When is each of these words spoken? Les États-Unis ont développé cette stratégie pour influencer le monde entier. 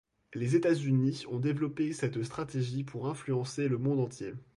Les 0.33 0.55
États-Unis 0.55 1.25
ont 1.29 1.37
développé 1.37 1.93
cette 1.93 2.23
stratégie 2.23 2.83
pour 2.83 3.07
influencer 3.07 3.67
le 3.67 3.77
monde 3.77 3.99
entier. 3.99 4.33